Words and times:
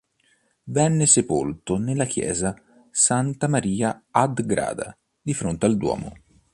Venne 0.63 1.05
sepolto 1.05 1.77
nella 1.77 2.05
chiesa 2.05 2.59
"Santa 2.89 3.47
Maria 3.47 4.05
ad 4.09 4.43
grada", 4.47 4.97
di 5.21 5.35
fronte 5.35 5.67
al 5.67 5.77
Duomo. 5.77 6.13